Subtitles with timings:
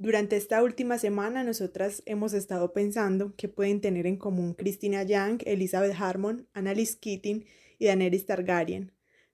[0.00, 5.40] Durante esta última semana nosotras hemos estado pensando qué pueden tener en común Christina Young,
[5.44, 7.44] Elizabeth Harmon, Annalise Keating
[7.80, 8.92] y Daenerys Targaryen.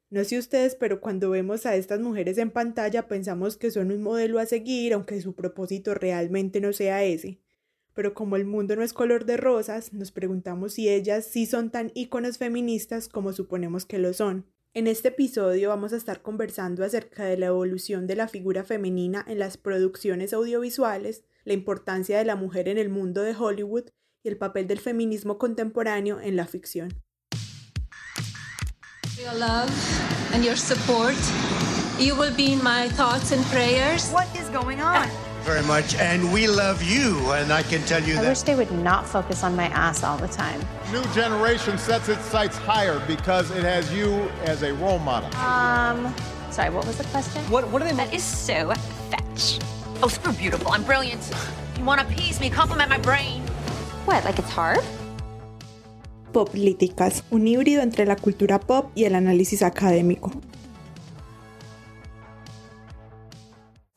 [0.08, 4.02] No sé ustedes, pero cuando vemos a estas mujeres en pantalla pensamos que son un
[4.02, 7.40] modelo a seguir, aunque su propósito realmente no sea ese.
[7.92, 11.70] Pero como el mundo no es color de rosas, nos preguntamos si ellas sí son
[11.70, 14.46] tan íconos feministas como suponemos que lo son.
[14.76, 19.24] En este episodio vamos a estar conversando acerca de la evolución de la figura femenina
[19.28, 23.84] en las producciones audiovisuales, la importancia de la mujer en el mundo de Hollywood
[24.24, 26.88] y el papel del feminismo contemporáneo en la ficción.
[29.16, 29.70] Your love
[30.34, 31.14] and your support.
[32.00, 34.10] You will be in my thoughts and prayers.
[34.10, 35.23] What is going on?
[35.44, 38.28] Very much, and we love you, and I can tell you I that.
[38.30, 40.60] wish they would not focus on my ass all the time.
[40.90, 45.28] New generation sets its sights higher because it has you as a role model.
[45.36, 46.14] Um,
[46.50, 47.42] sorry, what was the question?
[47.50, 47.94] What, what are they?
[47.94, 48.72] That is so
[49.10, 49.60] fetch.
[50.02, 50.72] Oh, super beautiful.
[50.72, 51.22] I'm brilliant.
[51.78, 52.48] You want to appease me?
[52.50, 53.42] Compliment my brain.
[54.06, 54.80] What, like it's hard?
[56.32, 60.32] Poplíticas, un híbrido entre la cultura pop y el análisis académico.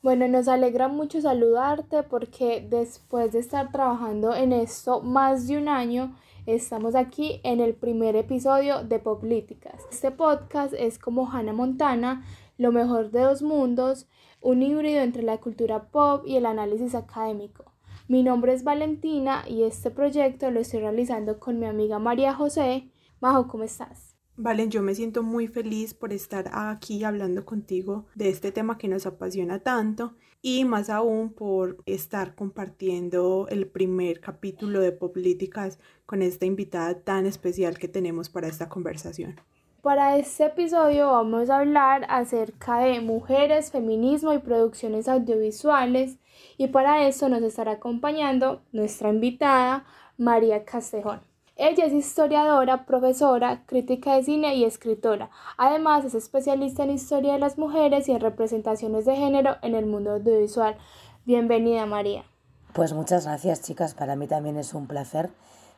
[0.08, 5.67] Bueno, nos alegra mucho saludarte porque después de estar trabajando en esto más de un
[5.67, 9.86] año, estamos aquí en el primer episodio de Poplíticas.
[9.91, 12.23] Este podcast es como Hannah Montana,
[12.58, 14.08] lo mejor de dos mundos,
[14.39, 17.73] un híbrido entre la cultura pop y el análisis académico.
[18.08, 22.89] Mi nombre es Valentina y este proyecto lo estoy realizando con mi amiga María José.
[23.19, 24.06] Majo, ¿cómo estás?
[24.39, 28.88] Valen, yo me siento muy feliz por estar aquí hablando contigo de este tema que
[28.88, 36.21] nos apasiona tanto y más aún por estar compartiendo el primer capítulo de Políticas con
[36.21, 39.41] esta invitada tan especial que tenemos para esta conversación.
[39.81, 46.19] Para este episodio vamos a hablar acerca de mujeres, feminismo y producciones audiovisuales
[46.58, 49.83] y para eso nos estará acompañando nuestra invitada
[50.15, 51.21] María Castejón.
[51.59, 55.31] Ella es historiadora, profesora, crítica de cine y escritora.
[55.58, 59.87] Además, es especialista en historia de las mujeres y en representaciones de género en el
[59.87, 60.77] mundo audiovisual.
[61.26, 62.26] Bienvenida, María.
[62.73, 63.95] Pues muchas gracias, chicas.
[63.95, 65.31] Para mí también es un placer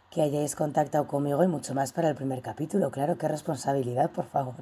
[0.10, 2.92] que hayáis contactado conmigo y mucho más para el primer capítulo.
[2.92, 4.56] Claro, qué responsabilidad, por favor.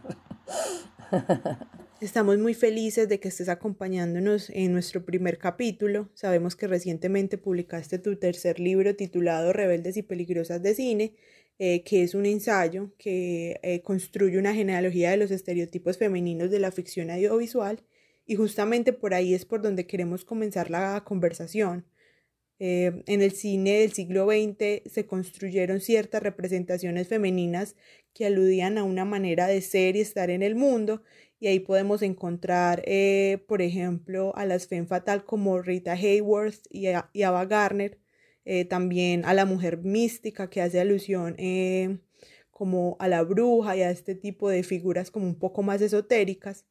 [2.01, 6.09] Estamos muy felices de que estés acompañándonos en nuestro primer capítulo.
[6.13, 11.16] Sabemos que recientemente publicaste tu tercer libro titulado Rebeldes y Peligrosas de Cine,
[11.57, 16.59] eh, que es un ensayo que eh, construye una genealogía de los estereotipos femeninos de
[16.59, 17.81] la ficción audiovisual
[18.28, 21.85] y justamente por ahí es por donde queremos comenzar la conversación.
[22.59, 27.75] Eh, en el cine del siglo XX se construyeron ciertas representaciones femeninas
[28.17, 31.03] que aludían a una manera de ser y estar en el mundo
[31.39, 36.88] y ahí podemos encontrar, eh, por ejemplo, a las femme fatal como Rita Hayworth y,
[36.88, 38.00] a, y Ava Gardner,
[38.44, 42.00] eh, también a la mujer mística que hace alusión eh,
[42.50, 46.66] como a la bruja y a este tipo de figuras como un poco más esotéricas,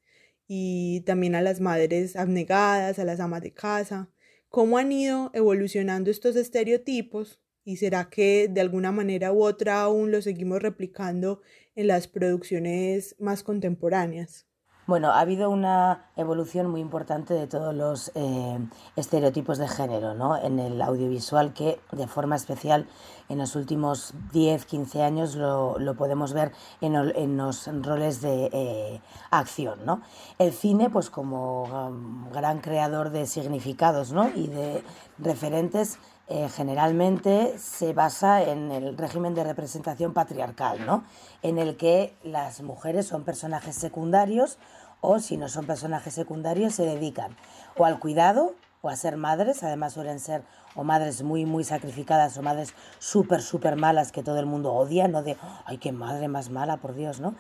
[0.49, 4.11] y también a las madres abnegadas, a las amas de casa,
[4.49, 10.13] cómo han ido evolucionando estos estereotipos y será que de alguna manera u otra aún
[10.13, 11.43] lo seguimos replicando
[11.75, 14.47] en las producciones más contemporáneas.
[14.87, 18.59] Bueno, ha habido una evolución muy importante de todos los eh,
[18.95, 20.41] estereotipos de género ¿no?
[20.41, 22.87] en el audiovisual que de forma especial
[23.29, 28.49] en los últimos 10, 15 años lo, lo podemos ver en, en, los roles de
[28.53, 29.01] eh,
[29.33, 29.85] acción.
[29.85, 30.03] ¿no?
[30.39, 34.31] El cine, pues como um, gran creador de significados ¿no?
[34.37, 34.85] y de
[35.19, 41.05] referentes, eh, generalmente se basa en el régimen de representación patriarcal, ¿no?
[41.43, 44.59] en el que las mujeres son personajes secundarios
[45.01, 47.37] o si no son personajes secundarios se dedican
[47.77, 50.43] o al cuidado o a ser madres, además suelen ser
[50.75, 55.09] o madres muy muy sacrificadas o madres súper súper malas que todo el mundo odia,
[55.09, 57.35] no de, ay, qué madre más mala, por Dios, ¿no?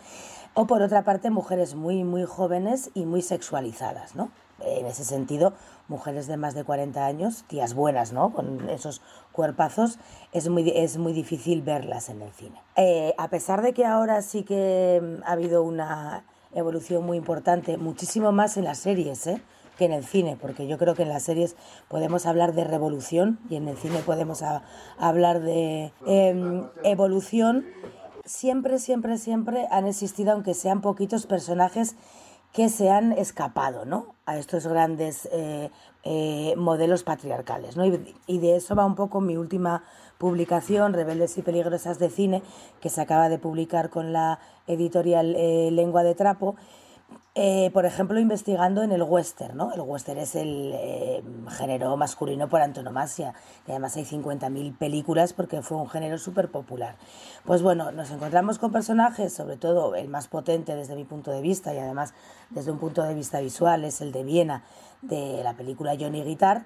[0.54, 4.30] O por otra parte, mujeres muy muy jóvenes y muy sexualizadas, ¿no?
[4.60, 5.52] En ese sentido,
[5.88, 8.32] mujeres de más de 40 años, tías buenas, ¿no?
[8.32, 9.98] Con esos cuerpazos,
[10.32, 12.60] es muy, es muy difícil verlas en el cine.
[12.76, 16.24] Eh, a pesar de que ahora sí que ha habido una
[16.54, 19.42] evolución muy importante, muchísimo más en las series ¿eh?
[19.76, 21.54] que en el cine, porque yo creo que en las series
[21.88, 24.42] podemos hablar de revolución y en el cine podemos
[24.98, 27.66] hablar de eh, evolución.
[28.24, 31.94] Siempre, siempre, siempre han existido, aunque sean poquitos personajes
[32.56, 34.14] que se han escapado ¿no?
[34.24, 35.70] a estos grandes eh,
[36.04, 37.76] eh, modelos patriarcales.
[37.76, 37.84] ¿no?
[37.84, 39.84] Y, de eso va un poco mi última
[40.16, 42.42] publicación, Rebeldes y Peligrosas de Cine,
[42.80, 46.56] que se acaba de publicar con la editorial eh, Lengua de Trapo,
[47.38, 49.70] eh, por ejemplo, investigando en el western, ¿no?
[49.74, 53.34] El western es el eh, género masculino por antonomasia
[53.68, 56.96] y además hay 50.000 películas porque fue un género súper popular.
[57.44, 61.42] Pues bueno, nos encontramos con personajes, sobre todo el más potente desde mi punto de
[61.42, 62.14] vista y además
[62.48, 64.64] desde un punto de vista visual es el de Viena
[65.02, 66.64] de la película Johnny Guitar,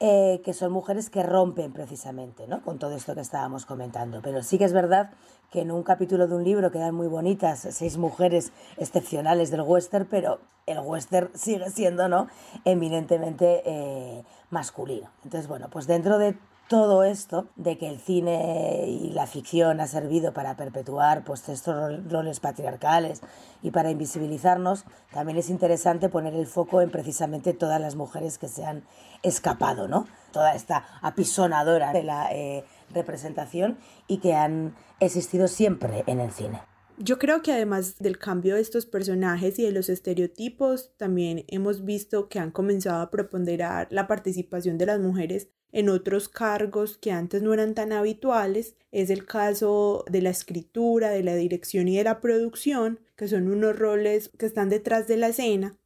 [0.00, 2.62] eh, que son mujeres que rompen precisamente ¿no?
[2.62, 4.20] con todo esto que estábamos comentando.
[4.22, 5.10] Pero sí que es verdad
[5.50, 10.06] que en un capítulo de un libro quedan muy bonitas seis mujeres excepcionales del western,
[10.08, 12.28] pero el western sigue siendo ¿no?
[12.64, 15.10] eminentemente eh, masculino.
[15.24, 16.38] Entonces, bueno, pues dentro de
[16.68, 22.04] todo esto de que el cine y la ficción ha servido para perpetuar pues, estos
[22.10, 23.22] roles patriarcales
[23.62, 28.48] y para invisibilizarnos, también es interesante poner el foco en precisamente todas las mujeres que
[28.48, 28.84] se han
[29.22, 30.06] escapado, ¿no?
[30.32, 36.60] Toda esta apisonadora de la eh, representación y que han existido siempre en el cine.
[36.98, 41.84] Yo creo que además del cambio de estos personajes y de los estereotipos, también hemos
[41.84, 47.12] visto que han comenzado a preponderar la participación de las mujeres en otros cargos que
[47.12, 48.76] antes no eran tan habituales.
[48.92, 53.48] Es el caso de la escritura, de la dirección y de la producción, que son
[53.48, 55.76] unos roles que están detrás de la escena.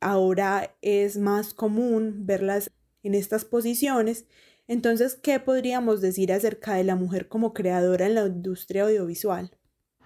[0.00, 2.70] Ahora es más común verlas
[3.02, 4.26] en estas posiciones.
[4.66, 9.50] Entonces, ¿qué podríamos decir acerca de la mujer como creadora en la industria audiovisual?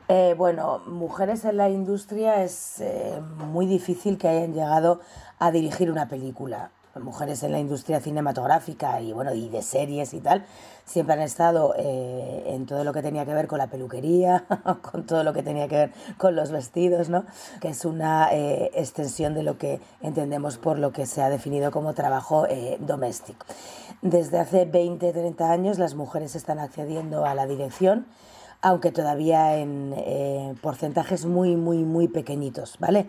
[0.08, 3.20] Eh, bueno, mujeres en la industria es eh,
[3.50, 5.00] muy difícil que hayan llegado
[5.38, 6.70] a dirigir una película.
[7.00, 10.44] Mujeres en la industria cinematográfica y bueno y de series y tal
[10.84, 14.44] siempre han estado eh, en todo lo que tenía que ver con la peluquería,
[14.82, 17.24] con todo lo que tenía que ver con los vestidos, ¿no?
[17.60, 21.94] que es una extensión de lo que entendemos por lo que se ha definido como
[21.94, 22.46] trabajo
[22.80, 23.46] doméstico.
[24.02, 28.06] Desde hace 20, 30 años las mujeres están accediendo a la dirección
[28.62, 33.08] aunque todavía en eh, porcentajes muy, muy, muy pequeñitos, ¿vale?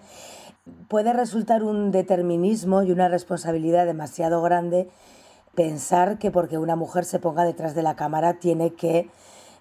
[0.88, 4.90] Puede resultar un determinismo y una responsabilidad demasiado grande
[5.56, 9.10] pensar que porque una mujer se ponga detrás de la cámara tiene que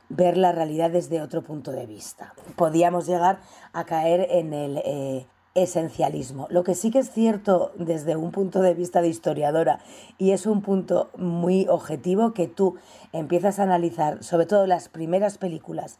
[0.08, 2.34] ver la realidad desde otro punto de vista.
[2.54, 3.40] Podíamos llegar
[3.72, 6.46] a caer en el eh, esencialismo.
[6.50, 9.80] Lo que sí que es cierto desde un punto de vista de historiadora
[10.18, 12.76] y es un punto muy objetivo que tú
[13.12, 15.98] empiezas a analizar sobre todo las primeras películas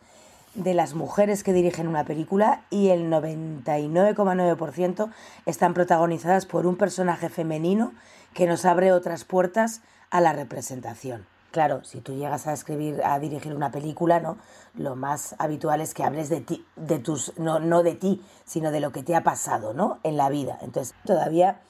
[0.54, 5.10] de las mujeres que dirigen una película y el 99,9%
[5.46, 7.92] están protagonizadas por un personaje femenino
[8.34, 11.26] que nos abre otras puertas a la representación.
[11.50, 14.38] Claro, si tú llegas a escribir, a dirigir una película, ¿no?
[14.74, 18.70] Lo más habitual es que hables de ti, de tus, no, no de ti, sino
[18.70, 19.98] de lo que te ha pasado, ¿no?
[20.02, 20.58] En la vida.
[20.62, 21.60] Entonces, todavía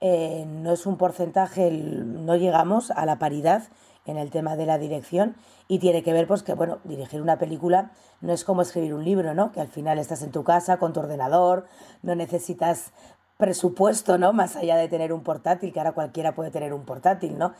[0.00, 3.64] eh, no es un porcentaje, no llegamos a la paridad
[4.06, 5.36] en el tema de la dirección
[5.68, 9.04] y tiene que ver pues que bueno, dirigir una película no es como escribir un
[9.04, 9.52] libro, ¿no?
[9.52, 11.66] Que al final estás en tu casa con tu ordenador,
[12.02, 12.92] no necesitas
[13.36, 14.32] presupuesto, ¿no?
[14.32, 17.52] Más allá de tener un portátil, que ahora cualquiera puede tener un portátil, ¿no?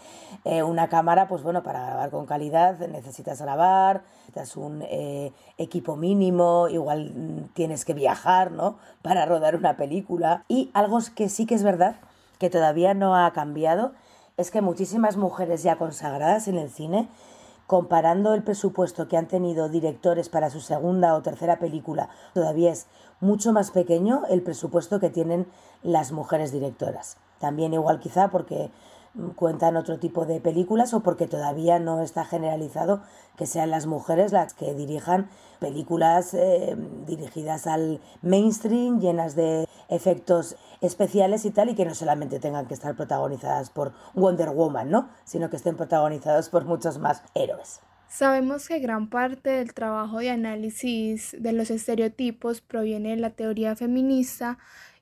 [0.45, 5.97] Eh, una cámara, pues bueno, para grabar con calidad necesitas grabar, necesitas un eh, equipo
[5.97, 8.79] mínimo, igual mm, tienes que viajar, ¿no?
[9.03, 10.45] Para rodar una película.
[10.49, 11.97] Y algo que sí que es verdad,
[12.39, 13.93] que todavía no ha cambiado,
[14.37, 17.09] es que muchísimas mujeres ya consagradas en el cine
[17.67, 22.87] comparando el presupuesto que han tenido directores para su segunda o tercera película, todavía es
[23.21, 25.47] mucho más pequeño el presupuesto que tienen
[25.83, 27.17] las mujeres directoras.
[27.39, 28.71] También igual quizá porque
[29.37, 33.01] cuentan otro tipo de películas o porque todavía no está generalizado
[33.37, 35.31] que sean las mujeres las que dirijan
[35.61, 42.41] películas eh, dirigidas al mainstream, llenas de efectos especiales y tal, y que no solamente
[42.41, 45.09] tengan que estar protagonizadas por Wonder Woman, ¿no?
[45.25, 47.81] Sino que estén protagonizadas por muchos más héroes.
[48.09, 53.75] Sabemos que gran parte del trabajo de análisis de los estereotipos proviene de la teoría
[53.75, 54.59] feminista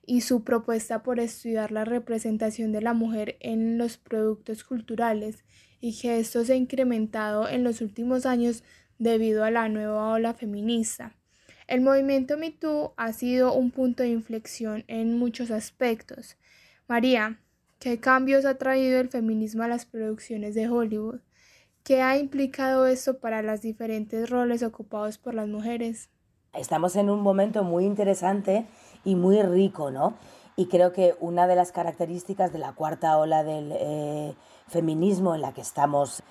[0.07, 5.45] y su propuesta por estudiar la representación de la mujer en los productos culturales
[5.81, 8.65] y que esto se ha incrementado en los últimos años
[8.99, 11.15] debido a la nueva ola feminista.
[11.67, 16.37] El movimiento MeToo ha sido un punto de inflexión en muchos aspectos.
[16.89, 17.39] María,
[17.79, 21.21] ¿qué cambios ha traído el feminismo a las producciones de Hollywood?
[21.85, 26.11] ¿Qué ha implicado esto para los diferentes roles ocupados por las mujeres?
[26.55, 28.67] Estamos en un momento muy interesante
[29.05, 30.15] y muy rico, ¿no?
[30.55, 34.35] Y creo que una de las características de la cuarta ola del eh,
[34.69, 36.23] feminismo en la que estamos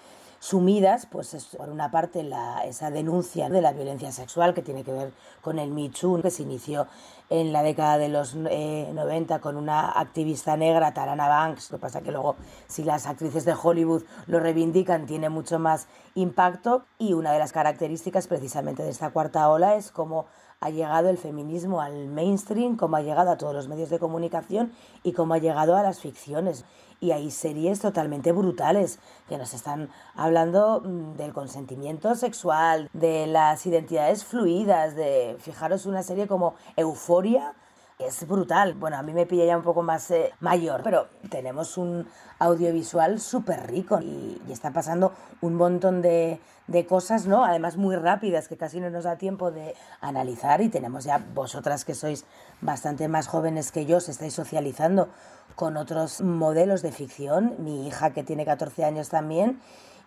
[0.42, 4.84] sumidas, pues es por una parte la, esa denuncia de la violencia sexual que tiene
[4.84, 6.88] que ver con el Me Too, que se inició
[7.30, 11.82] en la década de los 90 eh, con una activista negra, Tarana Banks, lo que
[11.84, 16.86] pasa que luego si las actrices de Hollywood lo reivindican tiene mucho más impacto.
[16.98, 20.26] Y una de las características precisamente de esta cuarta ola es cómo
[20.60, 24.72] ha llegado el feminismo al mainstream, cómo ha llegado a todos los medios de comunicación
[25.04, 26.66] y cómo ha llegado a las ficciones.
[27.04, 33.66] Y hay series totalmente brutales que nos están hablando mm, del consentimiento sexual, de las
[33.66, 37.56] identidades fluidas, de, fijaros, una serie como Euforia,
[37.98, 38.76] es brutal.
[38.76, 42.08] Bueno, a mí me pilla ya un poco más eh, mayor, pero tenemos un
[42.40, 47.46] audiovisual súper rico y, está pasando un montón de, de, cosas, ¿no?
[47.46, 51.84] Además muy rápidas que casi no nos da tiempo de analizar y tenemos ya vosotras
[51.84, 52.26] que sois
[52.62, 55.10] bastante más jóvenes que yo, os estáis socializando
[55.56, 59.60] con otros modelos de ficción, mi hija que tiene 14 años también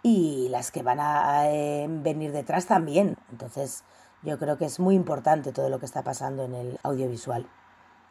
[0.03, 3.17] y las que van a, eh, venir detrás también.
[3.31, 3.85] Entonces
[4.23, 7.49] yo creo que es muy importante todo lo que está pasando en el audiovisual.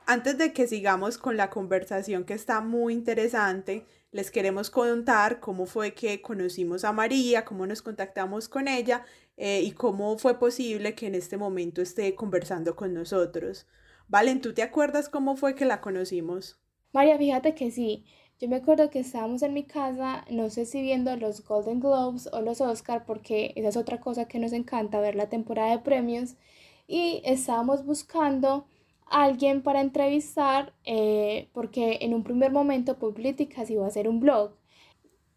[0.06, 5.66] Antes de que sigamos con la conversación que está muy interesante, les queremos contar cómo
[5.66, 9.06] fue que conocimos a María, cómo nos contactamos con ella
[9.38, 13.66] eh, y cómo fue posible que en este momento esté conversando con nosotros.
[14.10, 16.63] Valen, ¿tú te acuerdas cómo fue que la conocimos?
[16.94, 18.06] María, fíjate que sí.
[18.40, 22.30] Yo me acuerdo que estábamos en mi casa, no sé si viendo los Golden Globes
[22.32, 25.80] o los Oscar, porque esa es otra cosa que nos encanta, ver la temporada de
[25.80, 26.36] premios,
[26.88, 28.68] y estábamos buscando
[29.08, 34.56] alguien para entrevistar eh, porque en un primer momento Políticas iba a hacer un blog.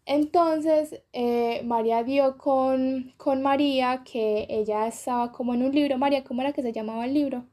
[0.05, 5.97] Entonces eh, María dio con, con María que ella estaba como en un libro.
[5.97, 7.45] María, ¿cómo era que se llamaba el libro?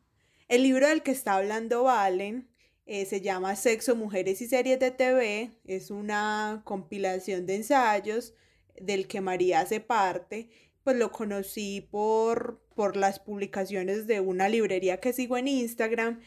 [0.49, 2.54] El libro del que está hablando Valen
[2.87, 5.51] eh, se llama Sexo, Mujeres y Series de TV.
[5.65, 8.35] Es una compilación de ensayos
[8.81, 10.49] del que María hace parte.
[10.83, 16.21] Pues lo conocí por, por las publicaciones de una librería que sigo en Instagram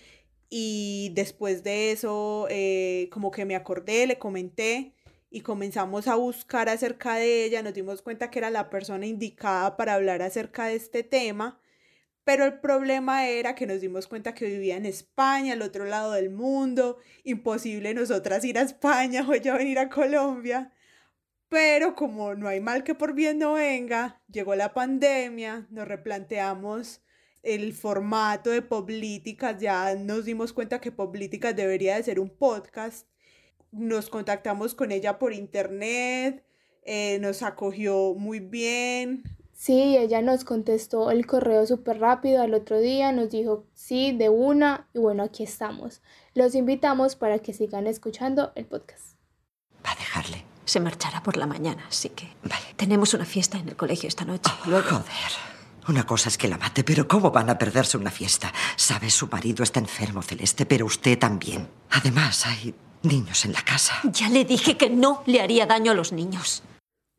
[0.50, 4.94] y después de eso eh, como que me acordé, le comenté
[5.30, 9.76] y comenzamos a buscar acerca de ella, nos dimos cuenta que era la persona indicada
[9.76, 11.60] para hablar acerca de este tema,
[12.27, 16.12] pero el problema era que nos dimos cuenta que vivía en España, al otro lado
[16.12, 20.74] del mundo, imposible nosotras ir a España o ella venir a Colombia.
[21.48, 27.01] Pero como no hay mal que por bien no venga, llegó la pandemia, nos replanteamos
[27.43, 33.07] el formato de Políticas, ya nos dimos cuenta que Políticas debería de ser un podcast.
[33.72, 36.43] Nos contactamos con ella por internet,
[36.84, 39.24] eh, nos acogió muy bien.
[39.58, 44.30] Sí, ella nos contestó el correo súper rápido al otro día, nos dijo sí, de
[44.30, 46.02] una, y bueno, aquí estamos.
[46.36, 49.18] Los invitamos para que sigan escuchando el podcast.
[49.84, 52.28] Va a dejarle se marchará por la mañana, así que...
[52.44, 52.66] Vale.
[52.76, 54.52] Tenemos una fiesta en el colegio esta noche.
[54.52, 55.32] Oh, Joder.
[55.88, 58.54] Una cosa es que la mate, pero ¿cómo van a perderse una fiesta?
[58.76, 61.70] Sabes, su marido está enfermo, Celeste, pero usted también.
[61.92, 63.94] Además, hay niños en la casa.
[64.12, 66.64] Ya le dije que no le haría daño a los niños.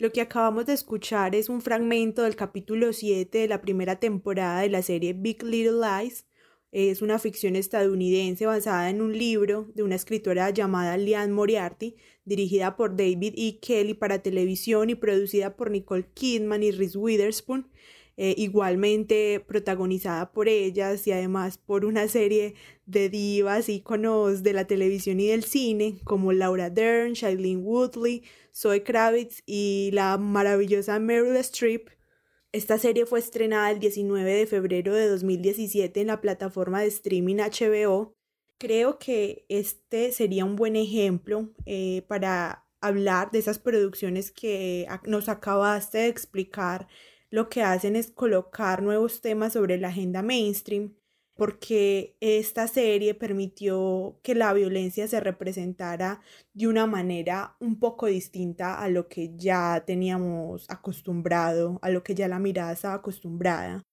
[0.00, 4.60] Lo que acabamos de escuchar es un fragmento del capítulo 7 de la primera temporada
[4.60, 6.24] de la serie Big Little Lies,
[6.70, 12.76] es una ficción estadounidense basada en un libro de una escritora llamada Liane Moriarty, dirigida
[12.76, 13.58] por David E.
[13.58, 17.68] Kelly para televisión y producida por Nicole Kidman y Reese Witherspoon,
[18.18, 24.66] eh, igualmente protagonizada por ellas y además por una serie de divas íconos de la
[24.66, 31.36] televisión y del cine como Laura Dern, Shailene Woodley, Zoe Kravitz y la maravillosa Meryl
[31.36, 31.88] Streep
[32.50, 37.36] esta serie fue estrenada el 19 de febrero de 2017 en la plataforma de streaming
[37.36, 38.16] HBO.
[38.56, 45.28] Creo que este sería un buen ejemplo eh, para hablar de esas producciones que nos
[45.28, 46.88] acabaste de explicar.
[47.30, 50.94] Lo que hacen es colocar nuevos temas sobre la agenda mainstream
[51.38, 56.20] porque esta serie permitió que la violencia se representara
[56.52, 62.16] de una manera un poco distinta a lo que ya teníamos acostumbrado, a lo que
[62.16, 63.84] ya la mirada estaba acostumbrada.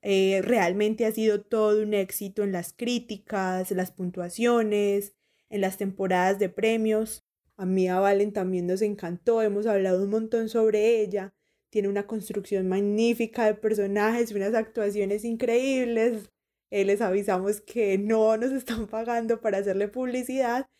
[0.00, 5.16] Eh, realmente ha sido todo un éxito en las críticas, las puntuaciones,
[5.50, 7.24] en las temporadas de premios.
[7.56, 11.34] A mí a Valen también nos encantó, hemos hablado un montón sobre ella.
[11.76, 16.30] Tiene una construcción magnífica de personajes, unas actuaciones increíbles.
[16.70, 20.70] Eh, les avisamos que no nos están pagando para hacerle publicidad,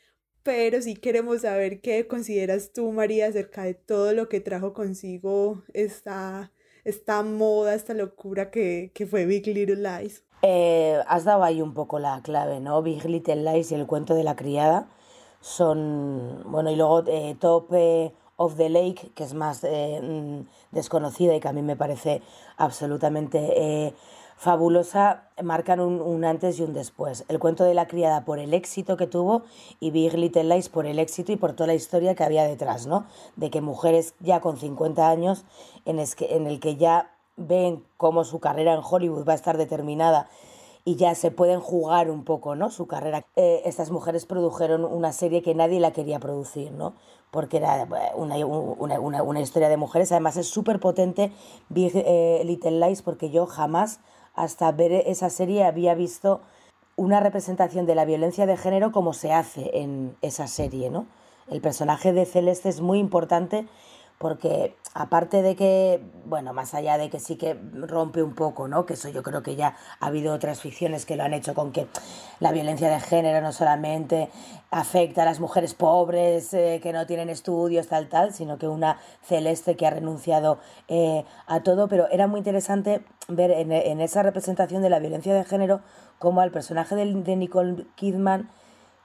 [0.43, 5.62] pero sí queremos saber qué consideras tú, María, acerca de todo lo que trajo consigo
[5.75, 6.50] esta,
[6.85, 10.25] esta moda, esta locura que, que fue Big Little Lies.
[10.41, 12.81] Eh, has dado ahí un poco la clave, ¿no?
[12.81, 14.88] Big Little Lies y el cuento de la criada
[15.43, 17.71] son, bueno, y luego eh, Top
[18.37, 20.40] of the Lake, que es más mm,
[20.73, 22.23] desconocida y que a mí me parece
[22.57, 23.95] absolutamente
[24.37, 27.25] fabulosa marcan un, antes y un después.
[27.28, 29.43] El cuento de la criada por el éxito que tuvo
[29.81, 32.87] y Big Little Lies por el éxito y por toda la historia que había detrás,
[32.87, 33.07] ¿no?
[33.37, 35.45] De que mujeres ya con 50 años
[35.87, 40.28] en, en el que ya ven cómo su carrera en Hollywood va a estar determinada
[40.85, 42.71] y ya se pueden jugar un poco, ¿no?
[42.71, 43.25] Su carrera.
[43.35, 46.95] Eh, estas mujeres produjeron una serie que nadie la quería producir, ¿no?
[47.37, 50.11] Porque era eh, una, una, una, historia de mujeres.
[50.11, 51.33] Además es súper potente
[51.75, 54.00] eh, Little Lies porque yo jamás
[54.35, 56.40] hasta ver esa serie había visto
[56.97, 61.05] una representación de la violencia de género como se hace en esa serie, ¿no?
[61.47, 63.66] El personaje de Celeste es muy importante
[64.19, 68.87] porque aparte de que, bueno, más allá de que sí que rompe un poco, ¿no?
[68.87, 71.71] Que eso yo creo que ya ha habido otras ficciones que lo han hecho con
[71.71, 71.87] que
[72.41, 74.31] la violencia de género no solamente
[74.71, 78.99] afecta a las mujeres pobres eh, que no tienen estudios, tal, tal, sino que una
[79.23, 80.59] celeste que ha renunciado
[80.89, 85.35] eh, a todo, pero era muy interesante ver en, en, esa representación de la violencia
[85.35, 85.83] de género
[86.19, 88.49] cómo al personaje de, de Nicole Kidman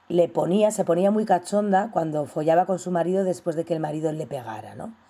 [0.08, 3.80] le ponía, se ponía muy cachonda cuando follaba con su marido después de que el
[3.80, 5.01] marido le pegara, ¿no?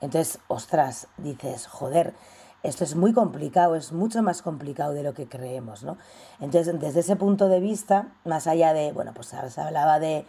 [0.00, 2.14] Entonces, ostras, dices, joder,
[2.62, 5.96] esto es muy complicado, es mucho más complicado de lo que creemos, ¿no?
[6.40, 10.24] Entonces, desde ese punto de vista, más allá de, bueno, pues se hablaba de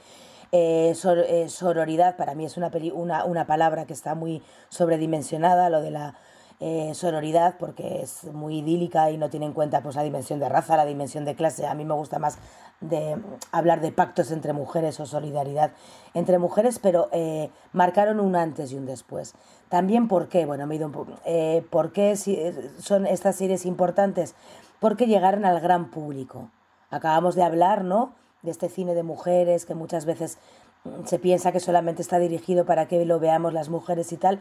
[0.52, 5.82] eh, eh, sororidad, para mí es una, una, una palabra que está muy sobredimensionada, lo
[5.82, 6.16] de la
[6.62, 10.50] eh, sonoridad porque es muy idílica y no tiene en cuenta pues, la dimensión de
[10.50, 11.66] raza, la dimensión de clase.
[11.66, 12.38] A mí me gusta más
[12.82, 13.18] de
[13.51, 15.72] hablar de pactos entre mujeres o solidaridad
[16.13, 19.36] entre mujeres, pero eh, marcaron un antes y un después.
[19.70, 22.16] También por qué, bueno, me he ido un poco, eh, ¿por qué
[22.80, 24.36] son estas series importantes?
[24.80, 26.50] Porque llegaron al gran público.
[26.89, 28.16] Acabamos de hablar, ¿no?
[28.42, 30.69] De este cine de mujeres que muchas veces mm,
[31.06, 34.40] se piensa que solamente está dirigido para que lo veamos las mujeres y tal,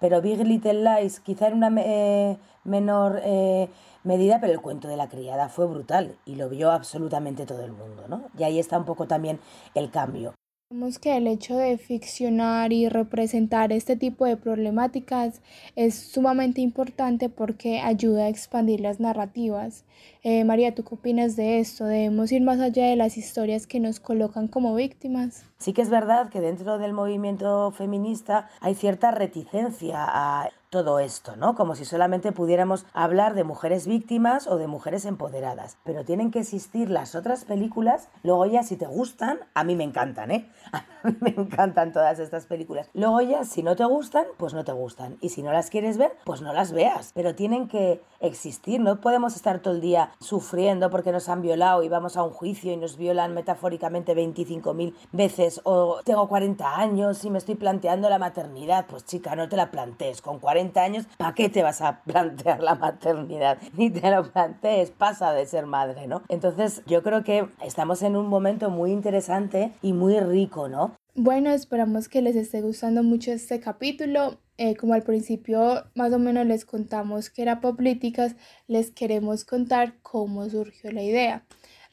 [0.00, 3.68] pero Big Little Lies quizá en una eh, menor eh,
[4.02, 7.72] medida, pero el cuento de la criada fue brutal y lo vio absolutamente todo el
[7.72, 8.22] mundo, ¿no?
[8.38, 9.40] Y ahí está un poco también
[9.74, 10.34] el cambio.
[10.72, 15.40] Vemos que el hecho de ficcionar y representar este tipo de problemáticas
[15.74, 19.84] es sumamente importante porque ayuda a expandir las narrativas.
[20.22, 21.86] Eh, María, ¿tú qué opinas de esto?
[21.86, 25.44] ¿Debemos ir más allá de las historias que nos colocan como víctimas?
[25.58, 31.34] Sí que es verdad que dentro del movimiento feminista hay cierta reticencia a todo esto,
[31.34, 31.56] ¿no?
[31.56, 35.76] Como si solamente pudiéramos hablar de mujeres víctimas o de mujeres empoderadas.
[35.84, 39.84] Pero tienen que existir las otras películas, luego ya si te gustan, a mí me
[39.84, 40.48] encantan, ¿eh?
[41.20, 42.88] Me encantan todas estas películas.
[42.94, 45.16] Luego ya si no te gustan, pues no te gustan.
[45.20, 47.12] Y si no las quieres ver, pues no las veas.
[47.14, 51.82] Pero tienen que existir, no podemos estar todo el día sufriendo porque nos han violado
[51.82, 57.24] y vamos a un juicio y nos violan metafóricamente 25.000 veces o tengo 40 años
[57.24, 58.86] y me estoy planteando la maternidad.
[58.88, 60.20] Pues chica, no te la plantees.
[60.22, 63.58] Con 40 años, ¿para qué te vas a plantear la maternidad?
[63.74, 66.22] Ni te lo plantees, pasa de ser madre, ¿no?
[66.28, 70.89] Entonces yo creo que estamos en un momento muy interesante y muy rico, ¿no?
[71.16, 74.38] Bueno, esperamos que les esté gustando mucho este capítulo.
[74.58, 78.36] Eh, como al principio más o menos les contamos que era Políticas,
[78.68, 81.44] les queremos contar cómo surgió la idea.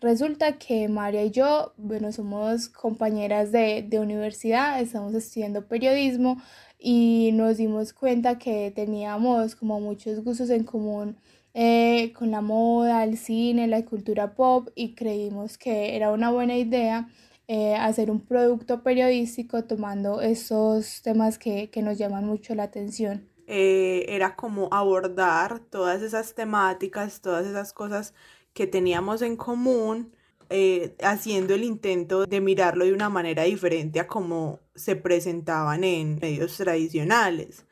[0.01, 6.39] Resulta que María y yo, bueno, somos compañeras de, de universidad, estamos estudiando periodismo
[6.77, 11.17] y nos dimos cuenta que teníamos como muchos gustos en común
[11.55, 16.55] eh, con la moda, el cine, la cultura pop y creímos que era una buena
[16.55, 17.07] idea
[17.47, 23.29] eh, hacer un producto periodístico tomando esos temas que, que nos llaman mucho la atención.
[23.47, 28.13] Eh, era como abordar todas esas temáticas, todas esas cosas
[28.53, 30.13] que teníamos en común,
[30.49, 36.19] eh, haciendo el intento de mirarlo de una manera diferente a como se presentaban en
[36.21, 37.65] medios tradicionales,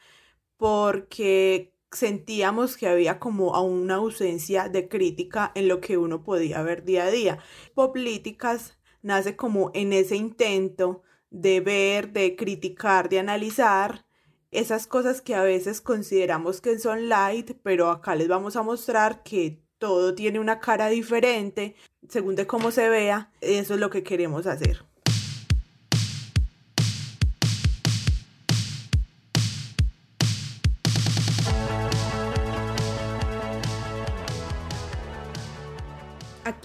[0.58, 6.84] porque sentíamos que había como una ausencia de crítica en lo que uno podía ver
[6.86, 7.40] día a día.
[7.74, 8.75] Políticas
[9.06, 14.04] nace como en ese intento de ver, de criticar, de analizar
[14.50, 19.22] esas cosas que a veces consideramos que son light, pero acá les vamos a mostrar
[19.22, 21.76] que todo tiene una cara diferente
[22.10, 23.32] según de cómo se vea.
[23.42, 24.84] Eso es lo que queremos hacer.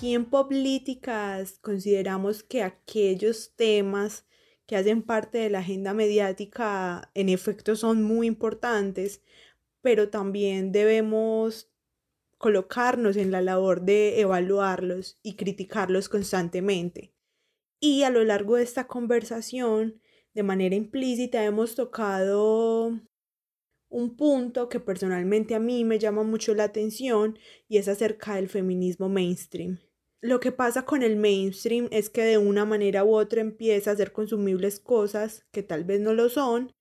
[0.00, 4.24] Aquí en Políticas consideramos que aquellos temas
[4.64, 9.22] que hacen parte de la agenda mediática en efecto son muy importantes,
[9.82, 11.70] pero también debemos
[12.38, 17.12] colocarnos en la labor de evaluarlos y criticarlos constantemente.
[17.78, 20.00] Y a lo largo de esta conversación,
[20.32, 22.98] de manera implícita, hemos tocado
[23.90, 28.48] un punto que personalmente a mí me llama mucho la atención y es acerca del
[28.48, 29.78] feminismo mainstream.
[30.22, 33.96] Lo que pasa con el mainstream es que de una manera u otra empieza a
[33.96, 36.74] ser consumibles cosas que tal vez no lo son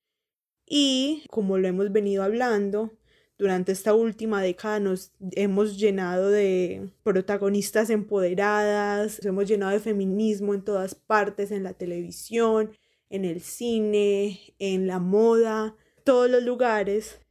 [0.65, 2.91] y, como lo hemos venido hablando,
[3.37, 10.63] durante esta última década nos hemos llenado de protagonistas empoderadas, hemos llenado de feminismo en
[10.65, 12.73] todas partes, en la televisión,
[13.09, 17.21] en el cine, en la moda, todos los lugares,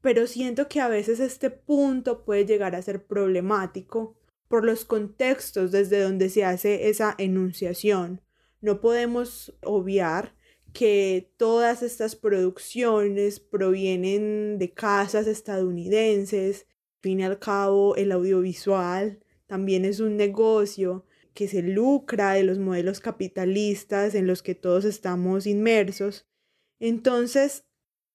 [0.00, 4.17] pero siento que a veces este punto puede llegar a ser problemático
[4.48, 8.22] por los contextos desde donde se hace esa enunciación.
[8.60, 10.34] No podemos obviar
[10.72, 16.66] que todas estas producciones provienen de casas estadounidenses.
[16.96, 22.42] Al fin y al cabo, el audiovisual también es un negocio que se lucra de
[22.42, 26.26] los modelos capitalistas en los que todos estamos inmersos.
[26.80, 27.64] Entonces,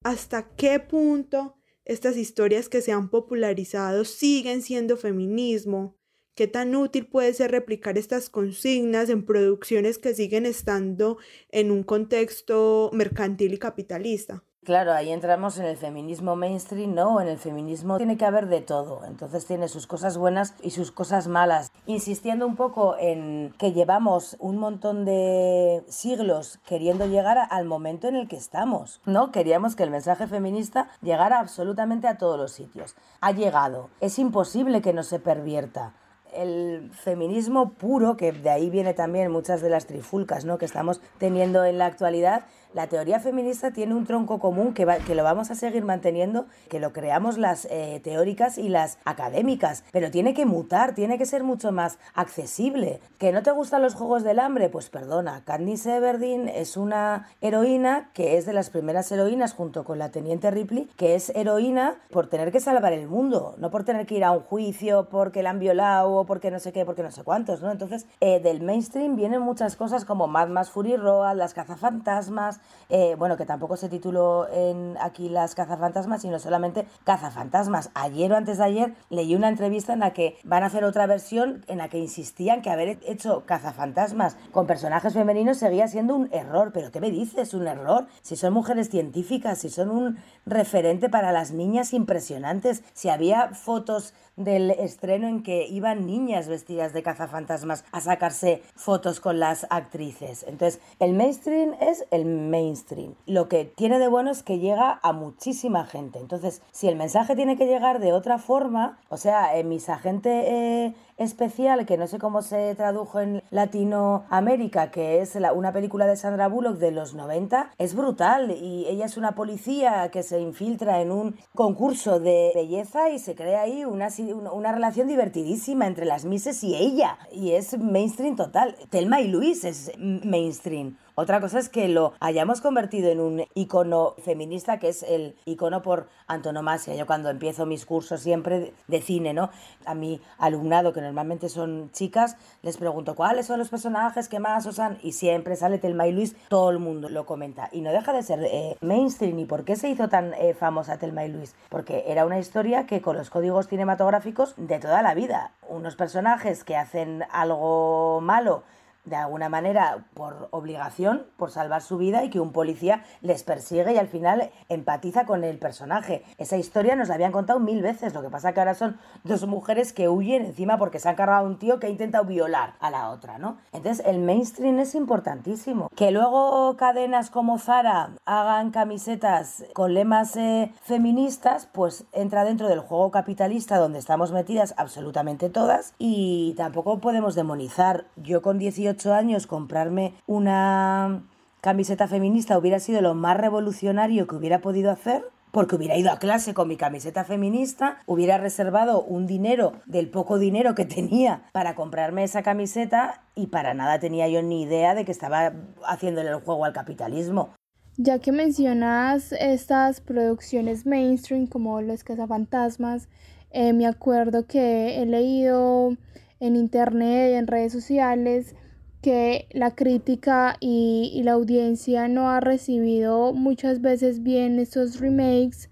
[0.04, 5.98] ¿hasta qué punto estas historias que se han popularizado siguen siendo feminismo?
[6.36, 11.18] ¿Qué tan útil puede ser replicar estas consignas en producciones que siguen estando
[11.52, 14.44] en un contexto mercantil y capitalista?
[14.64, 17.22] Claro, ahí entramos en el feminismo mainstream, ¿no?
[17.22, 20.92] En el feminismo tiene que haber de todo, entonces tiene sus cosas buenas y sus
[20.92, 21.72] cosas malas.
[21.86, 28.16] Insistiendo un poco en que llevamos un montón de siglos queriendo llegar al momento en
[28.16, 29.32] el que estamos, ¿no?
[29.32, 32.96] Queríamos que el mensaje feminista llegara absolutamente a todos los sitios.
[33.22, 35.94] Ha llegado, es imposible que no se pervierta
[36.36, 40.58] el feminismo puro, que de ahí viene también muchas de las trifulcas ¿no?
[40.58, 45.24] que estamos teniendo en la actualidad, la teoría feminista tiene un tronco común que, lo
[45.24, 50.34] vamos a seguir manteniendo, que lo creamos las eh, teóricas y las académicas, pero tiene
[50.34, 53.00] que mutar, tiene que ser mucho más accesible.
[53.20, 54.70] ¿Que no te gustan los Juegos del Hambre?
[54.70, 60.00] Pues perdona, Candice Everdeen es una heroína que es de las primeras heroínas junto con
[60.00, 64.06] la Teniente Ripley, que es heroína por tener que salvar el mundo, no por tener
[64.06, 67.04] que ir a un juicio porque la han violado o porque no sé qué, porque
[67.04, 67.72] no sé cuántos, ¿no?
[67.72, 72.60] Entonces, eh, del mainstream vienen muchas cosas como Mad Max Fury Road, las cazafantasmas,
[72.90, 77.90] eh, bueno, que tampoco se tituló en aquí las cazafantasmas, sino solamente cazafantasmas.
[77.94, 81.08] Ayer o antes de ayer leí una entrevista en la que van a hacer otra
[81.08, 86.30] versión en la que insistían que haber hecho cazafantasmas con personajes femeninos seguía siendo un
[86.32, 86.72] error.
[86.74, 87.54] ¿Pero qué me dices?
[87.54, 88.08] ¿Un error?
[88.22, 94.14] Si son mujeres científicas, si son un referente para las niñas impresionantes, si había fotos
[94.36, 100.44] del estreno en que iban niñas vestidas de cazafantasmas a sacarse fotos con las actrices.
[100.48, 103.16] Entonces, el mainstream es el mainstream.
[103.26, 106.20] Lo que tiene de bueno es que llega a muchísima gente.
[106.20, 110.94] Entonces, si el mensaje tiene que llegar de otra forma, o sea, en mis eh,
[111.18, 116.48] especial, que no sé cómo se tradujo en Latinoamérica, que es una película de Sandra
[116.48, 118.52] Bullock de los 90, es brutal.
[118.52, 123.34] Y ella es una policía que se infiltra en un concurso de belleza y se
[123.34, 124.10] crea ahí una,
[124.52, 127.18] una relación divertidísima entre las Misses y ella.
[127.32, 128.76] Y es mainstream total.
[128.92, 130.98] Telma y Luis es mainstream.
[131.16, 135.84] Otra cosa es que lo hayamos convertido en un icono feminista, que es el icono
[135.84, 136.96] por antonomasia.
[136.96, 139.52] Yo cuando empiezo mis cursos siempre de cine, ¿no?
[139.86, 144.66] A mi alumnado, que normalmente son chicas, les pregunto cuáles son los personajes que más
[144.66, 147.70] usan y siempre sale Telma y Luis, todo el mundo lo comenta.
[147.72, 149.38] Y no deja de ser eh, mainstream.
[149.38, 151.56] ¿Y por qué se hizo tan eh, famosa Telma y Luis?
[151.70, 155.52] Porque era una historia que con los códigos cinematográficos de toda la vida.
[155.70, 158.64] Unos personajes que hacen algo malo
[159.06, 163.94] de alguna manera por obligación, por salvar su vida y que un policía les persigue
[163.94, 166.24] y al final empatiza con el personaje.
[166.38, 169.46] Esa historia nos la habían contado mil veces, lo que pasa que ahora son dos
[169.46, 172.76] mujeres que huyen encima porque se han cargado a un tío que ha intentado violar
[172.80, 173.58] a la otra, ¿no?
[173.74, 175.90] Entonces el mainstream es importantísimo.
[175.96, 182.80] Que luego cadenas como Zara hagan camisetas con lemas eh, feministas, pues entra dentro del
[182.80, 188.06] juego capitalista donde estamos metidas absolutamente todas y tampoco podemos demonizar.
[188.16, 191.24] Yo con 18 años comprarme una
[191.62, 196.18] camiseta feminista hubiera sido lo más revolucionario que hubiera podido hacer porque hubiera ido a
[196.18, 201.76] clase con mi camiseta feminista, hubiera reservado un dinero del poco dinero que tenía para
[201.76, 205.54] comprarme esa camiseta y para nada tenía yo ni idea de que estaba
[205.86, 207.54] haciéndole el juego al capitalismo.
[207.98, 213.08] Ya que mencionas estas producciones mainstream como Los Cazafantasmas,
[213.52, 215.96] eh, me acuerdo que he leído
[216.40, 218.56] en internet en redes sociales
[219.04, 225.70] que la crítica y, la audiencia no ha recibido muchas veces bien estos remakes,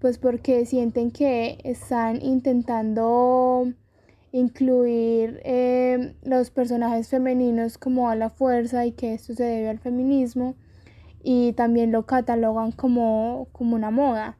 [0.00, 3.70] pues porque sienten que están intentando
[4.32, 9.78] incluir eh, los personajes femeninos como a la fuerza y que esto se debe al
[9.78, 10.54] feminismo
[11.22, 14.38] y también lo catalogan como, como una moda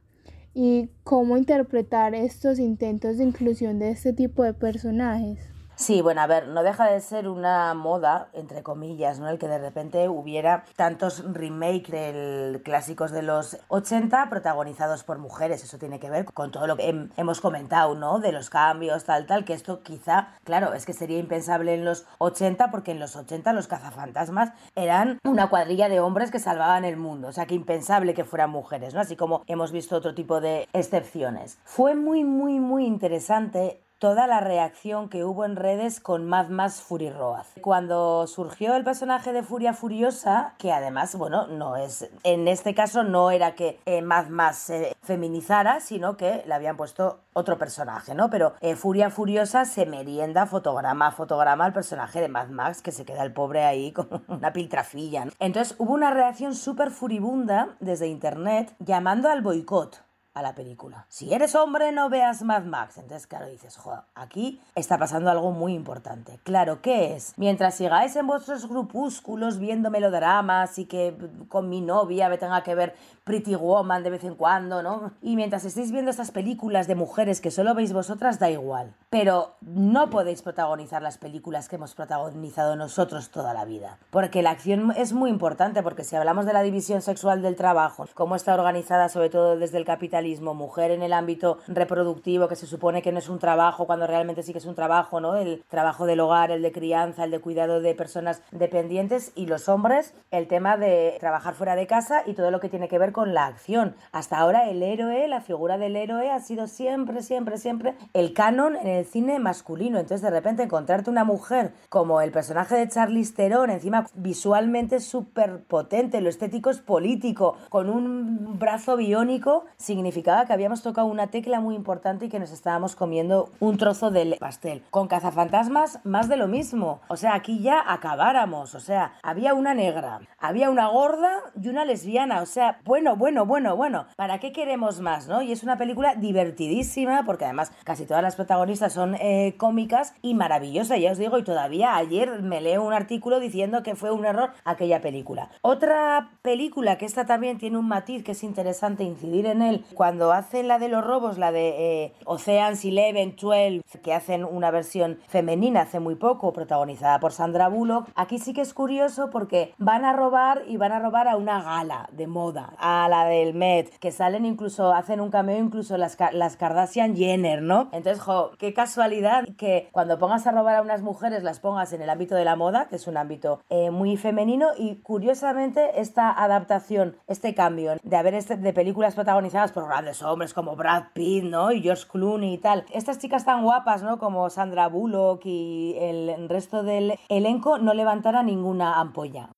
[0.55, 5.50] y cómo interpretar estos intentos de inclusión de este tipo de personajes.
[5.81, 9.27] Sí, bueno, a ver, no deja de ser una moda, entre comillas, ¿no?
[9.29, 15.63] El que de repente hubiera tantos remakes de clásicos de los 80 protagonizados por mujeres.
[15.63, 18.19] Eso tiene que ver con todo lo que hemos comentado, ¿no?
[18.19, 22.05] De los cambios, tal, tal, que esto quizá, claro, es que sería impensable en los
[22.19, 26.97] 80 porque en los 80 los cazafantasmas eran una cuadrilla de hombres que salvaban el
[26.97, 27.29] mundo.
[27.29, 28.99] O sea, que impensable que fueran mujeres, ¿no?
[28.99, 31.57] Así como hemos visto otro tipo de excepciones.
[31.63, 36.81] Fue muy, muy, muy interesante toda la reacción que hubo en redes con Mad Max
[36.81, 37.45] Fury Road.
[37.61, 43.03] Cuando surgió el personaje de Furia Furiosa, que además, bueno, no es, en este caso
[43.03, 48.15] no era que eh, Mad Max se feminizara, sino que le habían puesto otro personaje,
[48.15, 48.31] ¿no?
[48.31, 52.91] Pero eh, Furia Furiosa se merienda fotograma a fotograma al personaje de Mad Max, que
[52.91, 55.27] se queda el pobre ahí con una piltrafilla.
[55.37, 60.01] Entonces hubo una reacción súper furibunda desde internet llamando al boicot
[60.33, 61.05] a la película.
[61.09, 62.97] Si eres hombre, no veas Mad Max.
[62.97, 66.39] Entonces, claro, dices, joder, aquí está pasando algo muy importante.
[66.43, 67.33] Claro, ¿qué es?
[67.37, 71.15] Mientras sigáis en vuestros grupúsculos viendo melodramas y que
[71.49, 75.11] con mi novia me tenga que ver Pretty Woman de vez en cuando, ¿no?
[75.21, 78.93] Y mientras estéis viendo estas películas de mujeres que solo veis vosotras, da igual.
[79.09, 83.97] Pero no podéis protagonizar las películas que hemos protagonizado nosotros toda la vida.
[84.09, 88.05] Porque la acción es muy importante, porque si hablamos de la división sexual del trabajo,
[88.13, 90.20] cómo está organizada sobre todo desde el capital
[90.53, 94.43] mujer en el ámbito reproductivo, que se supone que no es un trabajo cuando realmente
[94.43, 95.35] sí que es un trabajo, ¿no?
[95.35, 99.69] El trabajo del hogar, el de crianza, el de cuidado de personas dependientes y los
[99.69, 103.11] hombres, el tema de trabajar fuera de casa y todo lo que tiene que ver
[103.11, 103.95] con la acción.
[104.11, 108.75] Hasta ahora el héroe, la figura del héroe ha sido siempre, siempre, siempre el canon
[108.75, 109.97] en el cine masculino.
[109.97, 115.63] Entonces de repente encontrarte una mujer como el personaje de Charlize Theron, encima visualmente súper
[115.63, 121.59] potente, lo estético es político, con un brazo biónico, significa que habíamos tocado una tecla
[121.61, 124.83] muy importante y que nos estábamos comiendo un trozo del pastel.
[124.89, 126.99] Con cazafantasmas, más de lo mismo.
[127.07, 128.75] O sea, aquí ya acabáramos.
[128.75, 132.41] O sea, había una negra, había una gorda y una lesbiana.
[132.41, 134.05] O sea, bueno, bueno, bueno, bueno.
[134.17, 135.41] ¿Para qué queremos más, no?
[135.41, 140.33] Y es una película divertidísima porque además casi todas las protagonistas son eh, cómicas y
[140.33, 141.37] maravillosa, ya os digo.
[141.37, 145.49] Y todavía ayer me leo un artículo diciendo que fue un error aquella película.
[145.61, 150.33] Otra película que esta también tiene un matiz que es interesante incidir en él cuando
[150.33, 155.19] hacen la de los robos, la de eh, Oceans Eleven, 12, que hacen una versión
[155.27, 160.03] femenina hace muy poco, protagonizada por Sandra Bullock, aquí sí que es curioso porque van
[160.03, 163.95] a robar y van a robar a una gala de moda, a la del Met,
[163.99, 167.89] que salen incluso, hacen un cameo incluso las, las Kardashian Jenner, ¿no?
[167.91, 172.01] Entonces, jo, qué casualidad que cuando pongas a robar a unas mujeres las pongas en
[172.01, 176.31] el ámbito de la moda, que es un ámbito eh, muy femenino, y curiosamente esta
[176.31, 181.43] adaptación, este cambio de haber este, de películas protagonizadas por grandes hombres como Brad Pitt,
[181.43, 181.73] ¿no?
[181.73, 182.85] Y George Clooney y tal.
[182.93, 184.19] Estas chicas tan guapas, ¿no?
[184.19, 189.51] Como Sandra Bullock y el resto del elenco no levantara ninguna ampolla.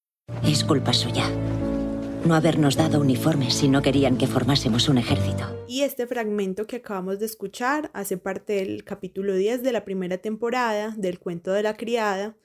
[0.44, 1.30] Es culpa suya.
[2.26, 5.44] No habernos dado uniformes si no querían que formásemos un ejército.
[5.68, 10.18] Y este fragmento que acabamos de escuchar hace parte del capítulo 10 de la primera
[10.18, 12.36] temporada del cuento de la criada.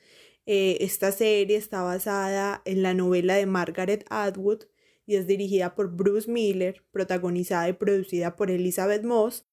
[0.45, 4.65] Eh, esta serie está basada en la novela de Margaret Atwood
[5.09, 9.47] y es dirigida por Bruce Miller, protagonizada y producida por Elizabeth Moss,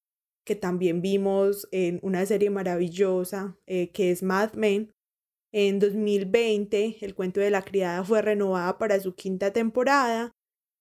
[0.44, 4.92] que también vimos en una serie maravillosa eh, que es Mad Men.
[5.52, 10.36] En 2020, el cuento de la criada fue renovada para su quinta temporada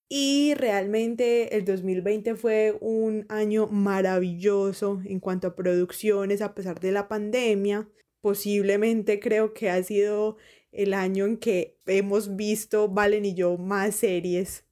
[0.09, 6.91] y realmente el 2020 fue un año maravilloso en cuanto a producciones a pesar de
[6.91, 7.89] la pandemia.
[8.19, 10.35] Posiblemente creo que ha sido
[10.73, 14.64] el año en que hemos visto, Valen y yo, más series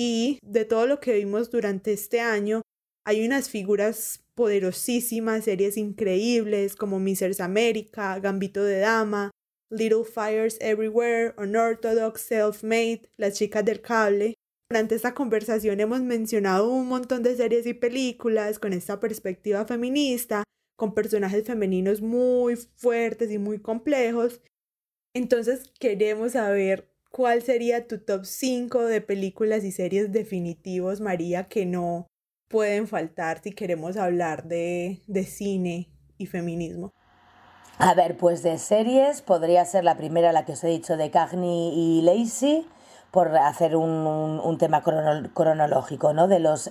[0.00, 2.62] y de todo lo que vimos durante este año,
[3.04, 7.40] hay unas figuras poderosísimas, series increíbles como Mrs.
[7.40, 9.32] America, Gambito de Dama,
[9.70, 14.34] Little Fires Everywhere, Unorthodox, Self-Made, Las chicas del cable.
[14.70, 20.44] Durante esta conversación hemos mencionado un montón de series y películas con esta perspectiva feminista,
[20.76, 24.42] con personajes femeninos muy fuertes y muy complejos.
[25.12, 31.66] Entonces queremos saber ¿cuál sería tu top 5 de películas y series definitivos, María, que
[31.66, 32.06] no
[32.46, 36.92] pueden faltar si queremos hablar de, cine y feminismo?
[37.76, 41.10] A ver, pues de series podría ser la primera, la que os he dicho, de
[41.10, 42.68] Cagney y Lacey,
[43.10, 46.28] por hacer un, tema cronológico, ¿no?
[46.28, 46.70] De los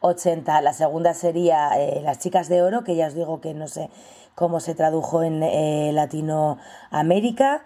[0.00, 0.58] 80.
[0.60, 3.66] Eh, la segunda sería eh, Las chicas de oro, que ya os digo que no
[3.66, 3.90] sé
[4.36, 7.64] cómo se tradujo en eh, Latinoamérica.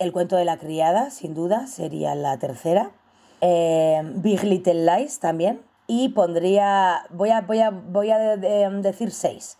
[0.00, 2.90] El cuento de la criada, sin duda, sería la tercera.
[3.40, 5.62] Eh, Big Little Lies también.
[5.86, 9.56] Y pondría, voy a, voy a, voy a decir seis.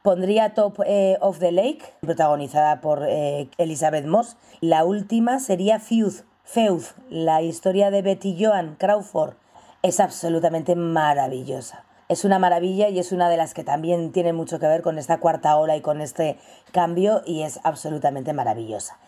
[0.00, 4.38] Pondría Top eh, of the Lake, protagonizada por eh, Elizabeth Moss.
[4.62, 9.34] La última sería Feud, Feud, la historia de Betty Joan Crawford.
[9.82, 11.84] Es absolutamente maravillosa.
[12.08, 14.96] Es una maravilla y es una de las que también tiene mucho que ver con
[14.96, 16.38] esta cuarta ola y con este
[16.72, 18.98] cambio y es absolutamente maravillosa.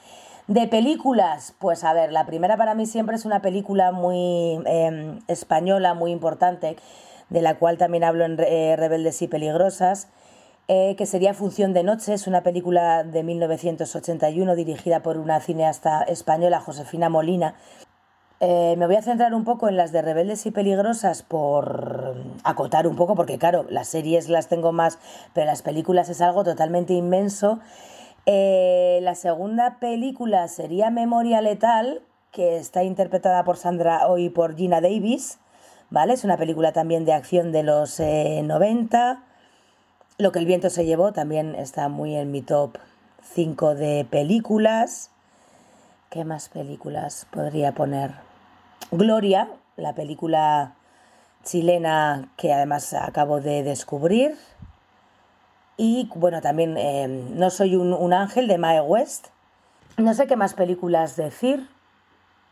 [0.48, 5.20] De películas, pues a ver, la primera para mí siempre es una película muy em,
[5.28, 6.76] española, muy importante,
[7.28, 10.08] de la cual también hablo en eh, Rebeldes y Peligrosas,
[10.66, 16.02] eh, que sería Función de Noche, es una película de 1981 dirigida por una cineasta
[16.04, 17.54] española, Josefina Molina.
[18.40, 22.86] Eh, me voy a centrar un poco en las de Rebeldes y Peligrosas por acotar
[22.86, 24.98] un poco, porque claro, las series las tengo más,
[25.34, 27.60] pero las películas es algo totalmente inmenso.
[28.30, 34.82] Eh, la segunda película sería Memoria Letal, que está interpretada por Sandra hoy por Gina
[34.82, 35.38] Davis,
[35.88, 36.12] ¿vale?
[36.12, 39.22] Es una película también de acción de los 90.
[40.18, 42.76] Lo que el viento se llevó también está muy en mi top
[43.32, 45.10] 5 de películas.
[46.10, 48.12] ¿Qué más películas podría poner?
[48.90, 50.74] Gloria, la película
[51.44, 54.36] chilena que además acabo de descubrir.
[55.80, 59.28] Y bueno, también eh, No soy un, ángel de Mae West.
[59.96, 61.68] No sé qué más películas decir.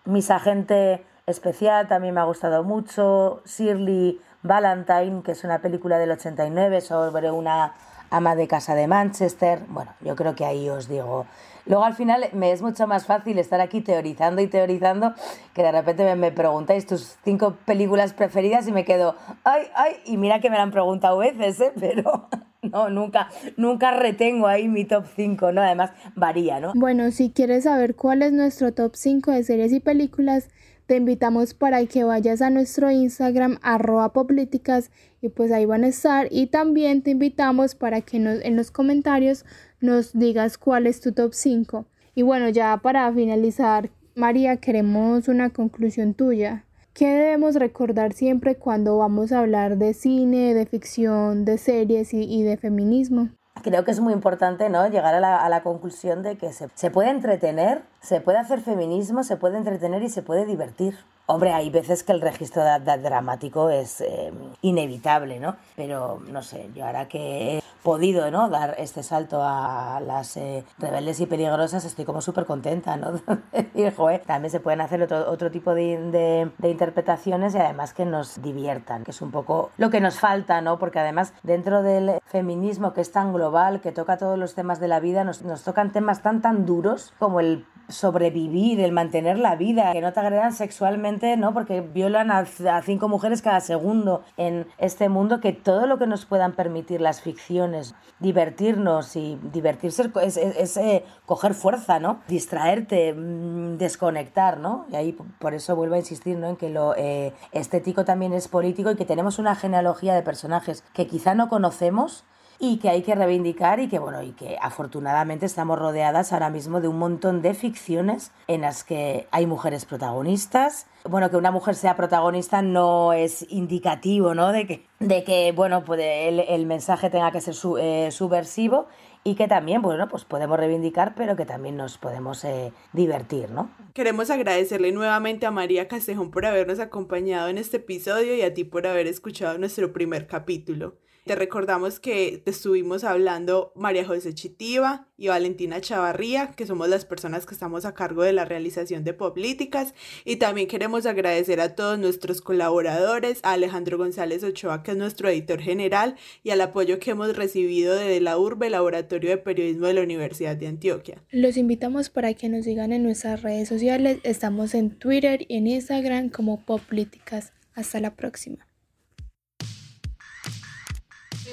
[0.05, 3.43] Mis agente especial también me ha gustado mucho.
[3.45, 7.75] Shirley Valentine, que es una película del 89 sobre una
[8.11, 9.61] ama de casa de Manchester.
[9.69, 11.27] Bueno, yo creo que ahí os digo.
[11.65, 15.15] Luego al final me es mucho más fácil estar aquí teorizando y teorizando
[15.53, 19.97] que de repente me, me preguntáis tus cinco películas preferidas y me quedo, ay, ay,
[20.05, 21.73] y mira que me la han preguntado veces, ¿eh?
[21.81, 22.29] pero
[22.73, 25.63] no, nunca, nunca retengo ahí mi top 5, ¿no?
[25.63, 26.73] Además varía, ¿no?
[26.75, 30.49] Bueno, si quieres saber cuál es nuestro top 5 de series y películas,
[30.87, 35.89] te invitamos para que vayas a nuestro Instagram arroba poplíticas y pues ahí van a
[35.89, 39.45] estar y también te invitamos para que nos, en los comentarios
[39.81, 41.87] nos digas cuál es tu top 5.
[42.15, 46.65] Y bueno, ya para finalizar, María, queremos una conclusión tuya.
[46.97, 52.23] ¿Qué debemos recordar siempre cuando vamos a hablar de cine, de ficción, de series y,
[52.23, 53.29] y de feminismo?
[53.63, 54.89] creo que es muy importante ¿no?
[54.89, 58.61] llegar a la, a la conclusión de que se, se, puede entretener, se puede hacer
[58.61, 60.97] feminismo, se puede entretener y se puede divertir.
[61.27, 65.57] Hombre, hay veces que el registro dramático es eh, inevitable, ¿no?
[65.75, 68.49] Pero no sé, yo ahora que he podido ¿no?
[68.49, 73.21] dar este salto a las eh, rebeldes y peligrosas, estoy como súper contenta, ¿no?
[73.75, 77.92] y, joder, también se pueden hacer otro, otro tipo de, de, de, interpretaciones y además
[77.92, 80.79] que nos diviertan, que es un poco lo que nos falta, ¿no?
[80.79, 84.87] Porque además dentro del feminismo que es tan global, que toca todos los temas de
[84.87, 89.57] la vida, nos, nos tocan temas tan tan duros como el sobrevivir, el mantener la
[89.57, 91.53] vida, que no te agredan sexualmente, ¿no?
[91.55, 92.44] Porque violan a,
[92.83, 97.20] cinco mujeres cada segundo en este mundo, que todo lo que nos puedan permitir las
[97.20, 102.20] ficciones, divertirnos y divertirse es, eh, coger fuerza, ¿no?
[102.29, 104.87] Distraerte, mmm, desconectar, ¿no?
[104.90, 106.49] Y ahí por eso vuelvo a insistir, ¿no?
[106.49, 110.83] En que lo eh, estético también es político y que tenemos una genealogía de personajes
[110.92, 112.25] que quizá no conocemos,
[112.59, 116.81] y que hay que reivindicar y que bueno y que afortunadamente estamos rodeadas ahora mismo
[116.81, 121.75] de un montón de ficciones en las que hay mujeres protagonistas bueno que una mujer
[121.75, 127.31] sea protagonista no es indicativo no de que de que bueno pues el, mensaje tenga
[127.31, 128.87] que ser eh, subversivo
[129.27, 133.69] y que también, bueno, pues podemos reivindicar, pero que también nos podemos eh, divertir, ¿no?
[133.92, 138.62] Queremos agradecerle nuevamente a María Castejón por habernos acompañado en este episodio y a ti
[138.62, 140.95] por haber escuchado nuestro primer capítulo.
[141.27, 147.05] Te recordamos que te estuvimos hablando María José Chitiva y Valentina Chavarría, que somos las
[147.05, 149.93] personas que estamos a cargo de la realización de Políticas.
[150.25, 155.29] Y también queremos agradecer a todos nuestros colaboradores, a Alejandro González Ochoa, que es nuestro
[155.29, 159.95] editor general, y al apoyo que hemos recibido desde la URBE, Laboratorio de Periodismo de
[159.95, 161.25] la Universidad de Antioquia.
[161.33, 164.21] Los invitamos para que nos sigan en nuestras redes sociales.
[164.23, 167.53] Estamos en Twitter y en Instagram como Políticas.
[167.75, 168.66] Hasta la próxima.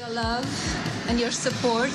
[0.05, 1.91] Your love and your support.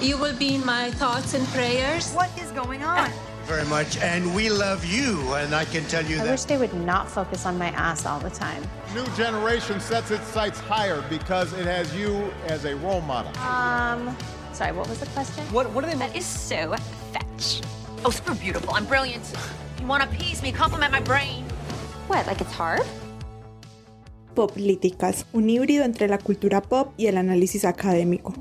[0.00, 2.12] You will be in my thoughts and prayers.
[2.12, 3.08] What is going on?
[3.44, 6.30] Very much, and we love you, and I can tell you I that.
[6.32, 8.64] wish they would not focus on my ass all the time.
[8.94, 13.30] New generation sets its sights higher because it has you as a role model.
[13.40, 14.16] Um,
[14.52, 15.44] sorry, what was the question?
[15.52, 15.92] What, what are they?
[15.92, 16.00] Mean?
[16.00, 16.74] That is so
[17.12, 17.60] fetch.
[18.04, 18.74] Oh, super beautiful.
[18.74, 19.32] I'm brilliant.
[19.80, 21.44] You want to appease me, compliment my brain.
[22.08, 22.82] What, like it's hard?
[24.34, 28.34] Poplíticas, un híbrido entre la cultura pop y el análisis académico.